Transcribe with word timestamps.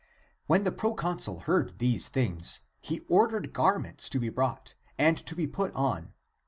When 0.47 0.63
the 0.63 0.71
proconsul 0.71 1.41
heard 1.41 1.77
these 1.77 2.07
things 2.09 2.61
he 2.79 3.01
ordered 3.01 3.53
garments 3.53 4.09
to 4.09 4.19
be 4.19 4.29
brought, 4.29 4.73
and 4.97 5.15
to 5.27 5.35
be 5.35 5.45
put 5.45 5.71
on. 5.75 6.15